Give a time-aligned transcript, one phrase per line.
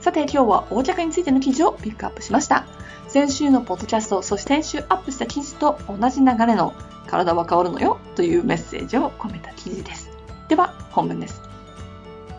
[0.00, 2.64] さて今日は横着についての記事をピックアップしました。
[3.08, 6.74] 先週のポッドキャスト、そして先週アップした記事と同じ流れの
[7.10, 10.10] 体は変わるのよというメッセージを込めた記事です。
[10.48, 11.42] では、本文です。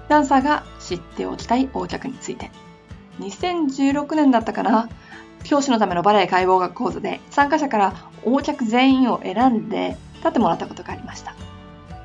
[0.08, 2.52] ダンサーが知っておきたい横着について。
[3.20, 4.90] 2016年だったかな
[5.44, 7.94] 教師のためのバレエ解剖学講座で参加者から
[8.26, 11.36] 横着全員を選んで立ってもらったことがありました。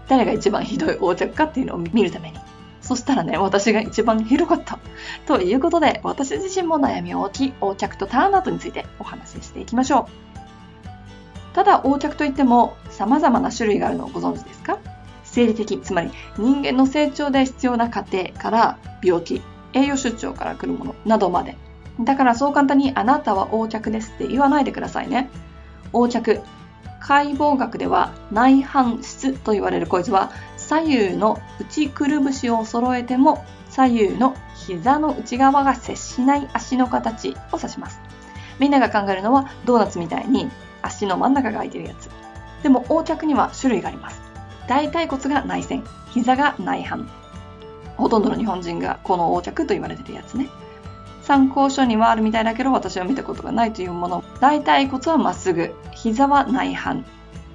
[0.08, 2.38] 誰が一番ひどい横着かっていうのを見るために。
[2.80, 4.78] そしたらね、私が一番ひどかった。
[5.26, 10.25] ということで、私自身も悩みを置き、横着とターンアウトについてお話ししていきましょう。
[11.56, 14.78] ただ横着といっても様々な種類があるのをご存知ですか？
[15.24, 19.40] 生理的、つまり人間の成長で必要な過程から病気、
[19.72, 21.56] 栄養出張から来るものなどまで。
[21.98, 25.30] だからそう簡単にあなたは横着ですって言わないでくださいね。
[25.94, 26.42] 横着。
[27.00, 37.98] 解剖学では内反質と言われるこいつは左右の内くるぶしを揃えても左右の膝の内側が接しない足の形を指します。
[38.58, 40.50] みんなが考えるのはドーナツみたいに
[40.82, 42.08] 足の真ん中が空いてるやつ。
[42.62, 44.20] でも横着には種類があります。
[44.68, 47.08] 大腿骨が内旋、膝が内反。
[47.96, 50.48] ほとんどの日本人がこの横着と言われてるやつね。
[51.22, 54.24] 参考書にはあるみたいだけど私は見たことがないというもの。
[54.40, 57.04] 大腿骨はまっすぐ、膝は内反、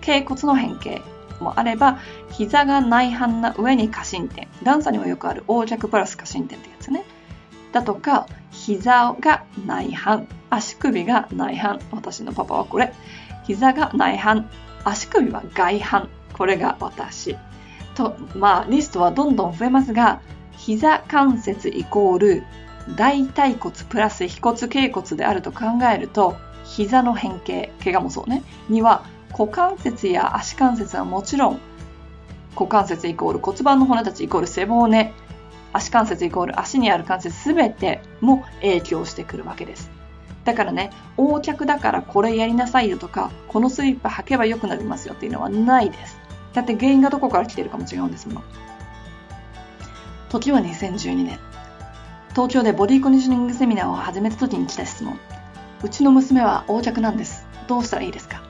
[0.02, 1.02] 頸骨の変形
[1.40, 2.00] もあれば、
[2.32, 4.48] 膝が内反な上に過伸点。
[4.64, 7.06] 段差にもよくある横着プラス過伸点ってやつね。
[7.72, 11.80] だとか、膝が内反、足首が内反。
[11.92, 12.94] 私のパパはこれ。
[13.48, 14.50] 膝が内反、
[14.84, 16.10] 足首は外反。
[16.34, 17.38] これが私。
[17.96, 20.22] と、まあ、リストはどんどん増えますが、
[20.58, 22.44] 膝関節イコール
[22.96, 26.36] 大腿骨プラス腓骨頸骨であると考えると、
[26.66, 31.60] 膝の変形、怪我もそうね、には股関節や足関節はもちろん、
[32.56, 35.14] 股関節イコール骨盤の骨たちイコール背骨、
[35.74, 40.01] 足関節イコール足にある関節すべても影響してくるわけです。
[40.44, 46.18] だからね、横脚だからこれやりなさいよとか、このスリッパ履けば良くなりますよっていうのはないです。
[46.54, 48.44] だって原因がどこから来てるかも違うんですもん。
[50.30, 51.40] 時は2012年。
[52.32, 55.20] 東京でボディコンディショニングセミナーを始めた時に来た質問。
[55.84, 57.46] うちの娘は横脚なんです。
[57.68, 58.42] どうしたらいいですか？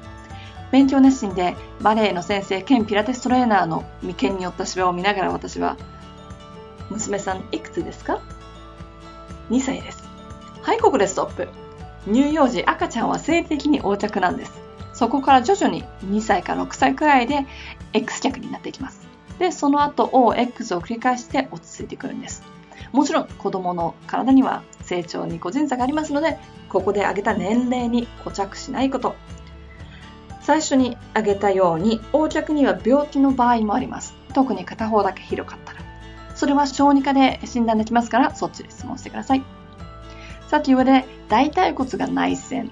[0.71, 5.75] 勉強熱心でバレエの先生兼ピラティストレーナーの眉間によった芝を見ながら私は
[6.89, 8.21] 娘さんいくつですか
[9.49, 10.07] ?2 歳です。
[10.61, 11.49] はい、ここでストップ。
[12.07, 14.53] 乳幼児赤ちゃんは性的に横着なんです。
[14.93, 17.45] そこから徐々に2歳から6歳くらいで
[17.93, 19.01] X 脚になっていきます。
[19.39, 22.43] で、その後 O、X を繰り返して落ち着いてくるんです。
[22.91, 26.37] もちろん子供の体には成長に個人差がありますので、
[26.69, 29.15] ここで挙げた年齢に固着しないこと。
[30.41, 34.15] 最初に挙げたように、横着には病気の場合もあります。
[34.33, 35.79] 特に片方だけ広かったら。
[36.35, 39.60] それは小児科で診断できますから、そっちで質問してください。
[40.51, 42.71] さっき上で大腿骨が内旋、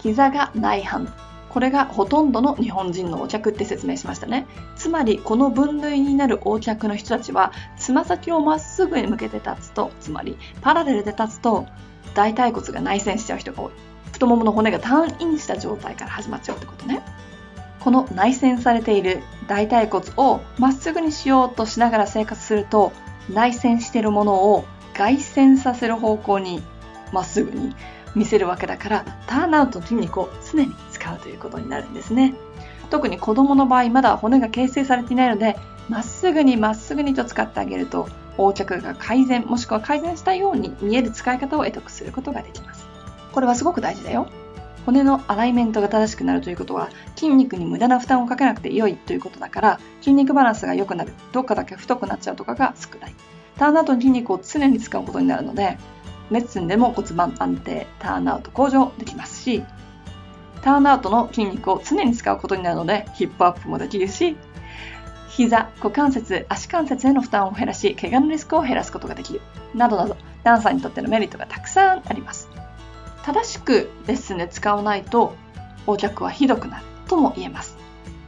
[0.00, 1.12] 膝が内反。
[1.50, 4.46] これがほとんどの日本人の横着って説明しましたね。
[4.76, 11.66] つまり、この分類になる横着の人たちは、つま先をまっすぐに向けて立つと、つまり、パラレルで立つと、
[12.14, 13.72] 大腿骨が内旋しちゃう人が多い。
[14.10, 17.02] 太ももの骨がターンインした状態から始まっちゃうってことね。
[17.80, 22.90] この内旋されている大腿骨をまっすぐにしようとしながら生活すると
[23.28, 24.64] 内旋しているものを
[24.94, 26.62] 外旋させる方向に
[27.12, 27.74] まっすぐに
[28.14, 32.34] 見せるわけだからターンアウトの筋肉を常に使うということになるんですね。
[32.90, 35.56] 特に子供の場合まだ骨が形成されていないので
[35.88, 38.08] まっすぐにまっすぐにと使ってあげると
[38.38, 42.86] 横着が改善もしくは改善したように見える使い方を得得することができます。
[43.32, 44.28] これはすごく大事だよ。
[44.86, 51.12] 骨のアライメントが正しくなるということは筋肉に無駄な負担をかけなくて良いということだから筋肉バランスが良くなる。
[51.32, 53.14] どっかだけ太くなっちゃうとかが少ない。
[53.58, 55.78] ターンアウトの筋肉を常に使うことになるので
[56.30, 59.62] レッスンでも骨盤安定ターンアウト向上できますし
[60.62, 64.36] ターンアウトの筋肉を常に使うことになるのでヒップアップもできるし
[65.38, 69.40] 膝、股関節、足関節への負担を減らし、怪我のリスクを減らすことができる。
[69.72, 72.48] などなど、ダンサーにとってのメリットがたくさんあります。
[73.22, 75.36] 正しくレッスンで使わないと、
[75.86, 77.77] 横脚はひどくなるとも言えます。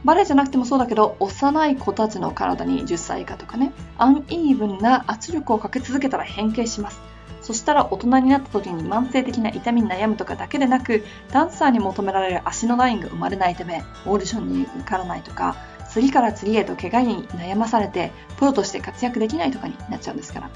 [0.03, 6.99] バレエじゃなくてもそうだけど、幼い子たちの体に10歳以下とかね、アンイーブンな圧力をかけ続けたら変形します。
[7.41, 15.55] そしたら大人になった時に慢性的な痛みに悩むとかだけでなく、ダンサーに求められる足のラインが生まれないため、オーディションに受からないとか、
[15.89, 20.49] 次から次へと怪我に悩まされて、プロとして活躍できないとかになっちゃうんですから。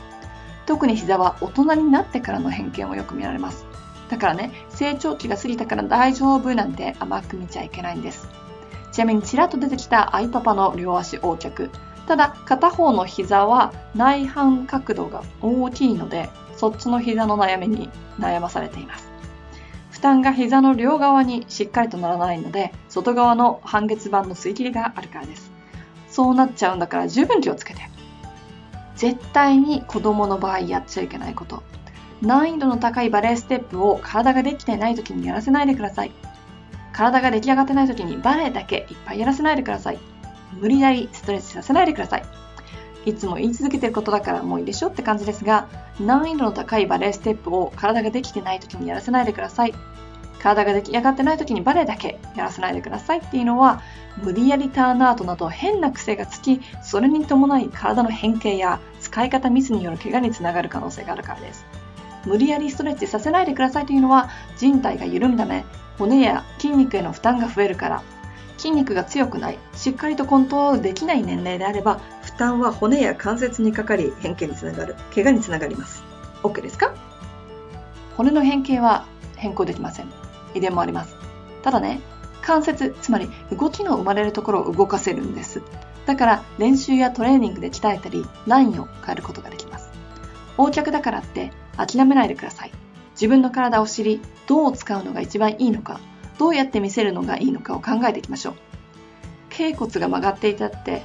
[0.65, 3.65] 特に膝は大人になってからの偏見をよく見られます。
[4.09, 8.27] だからね、成長期が過ぎたから大丈夫なんて甘く見ちゃいけないんです。
[8.95, 11.69] ちなみにちらっと出てきたアイパパの両足横脚。
[12.07, 17.89] ただ、片方の膝は内反角度が大きいので、そっちの膝の悩みに
[18.21, 19.09] 悩まされています。
[19.91, 25.51] 負担が膝の両側にしっかりとならないので、外側の半月板の吸い切りがあるからです。
[26.07, 27.81] そうなっちゃうんだから十分気をつけて。
[28.95, 31.63] 絶対に子供の場合やっちゃいけないこと。
[32.21, 36.13] 難易度の高いバレエステップを体ができてない時にやらせないでください。
[36.95, 39.99] 体が出来上がってない時にバレエだけいっぱいやらせないでください。
[40.53, 42.23] 無理やりストレッチさせないでください。
[43.05, 45.67] いつも言い続けてることだからもういいでしょって感じですが、
[45.99, 49.73] 難易度の高いバレエステップを体ができてない時にやらせないでください。
[50.41, 53.81] 体が出来上がってない時にバレエだけやらせないでくださいっていうのは、
[54.23, 61.65] 無理やりターンアウトなど変な癖がつき、それに伴い体の変形や使い方ミスによる怪我につながる可能性があるからです。
[62.25, 65.65] 無理やりストレッチさせないでくださいというのは人体が緩むため
[65.97, 68.03] 骨や筋肉への負担が増えるから
[68.57, 76.03] 筋肉が強くないしっかりとコントロールできない年齢であれば負担は骨や関節にかかり変形につながる怪我につながります。
[76.43, 76.93] OK ですか？
[78.17, 79.05] 骨の変形は
[79.35, 80.11] 変更できません。
[80.53, 81.15] 遺伝もあります。
[81.63, 81.99] ただね
[82.41, 85.61] 関節つまり動きの生まれるところを動かせるんです。
[86.05, 89.89] だから練習やトレーニングで鍛えたりラインを変えることができます。
[90.57, 92.71] 横脚だからって諦めないでください。
[93.15, 95.99] 自分の体を知り、どう使うのが一番いいのか、
[96.37, 98.55] どうやって見せるのがいいのかを考えていきましょう。
[99.49, 101.01] 頸骨が曲がっていたって、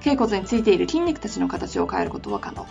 [0.00, 2.66] 頸骨についている筋肉たちの形を変えることは可能。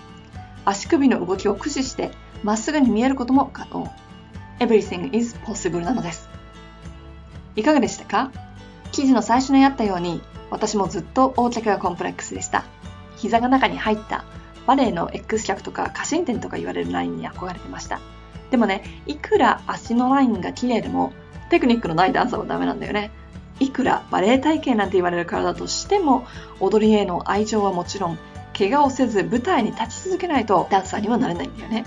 [0.64, 2.12] 足首の動きを駆使して、
[2.44, 3.92] まっすぐに見えることも可能。
[4.60, 6.30] Everything is possible なのです。
[7.56, 8.32] いかがでしたか？
[8.92, 10.22] 記事の最初にあったように、
[10.52, 12.64] 私もずっと横脚がコンプレックスでした。
[13.16, 14.24] 膝が中に入った
[14.68, 18.00] バレエの X 脚とか過伸点とか言われるラインに憧れてました。
[18.52, 21.14] でもね、いくら足のラインが綺麗でも、
[21.50, 23.12] テクニックのないダンサーはダメなんだよね。
[23.60, 26.26] いくらバレエ体型なんて言われる体としても、
[26.60, 28.20] 踊りへの愛情はもちろん、
[28.58, 31.86] 怪我をせず舞台に立ち続けないとダンサーにはなれないんだよね。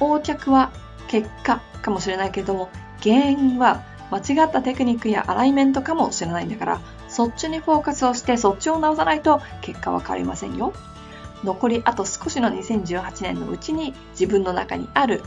[0.00, 0.70] 横脚は
[1.08, 2.68] 結果かもしれないけれども、
[3.02, 10.72] 原因は間違ったテクニックやアライメントかもしれないんだから、そっちにフォーカスをしてそっちを直さないと結果は変わりませんよ。
[11.44, 15.22] 残りあと少しの2018年のうちに自分の中にある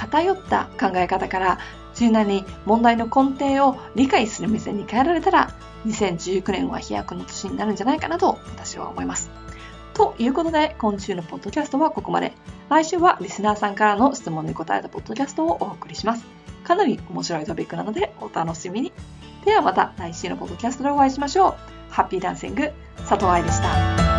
[0.00, 1.58] 偏った考え方から
[1.94, 5.54] 柔軟に問題の根底を理解する目線に変えられたら
[5.86, 9.30] 2019年は飛躍の年になるんじゃないかなと私は思います。
[9.92, 12.32] ということで今週のポッドキャストはここまで。
[12.70, 16.24] 来週はリスナーさんからの質問に答えたポッドキャストをお送りします。
[16.64, 18.92] かなり面白いトピックなのでお楽しみに。
[19.44, 21.54] ではまた来週のポッドキャストでお会いしましょう。
[21.90, 22.70] ハッピーダンシング
[23.06, 24.09] 佐藤愛でした。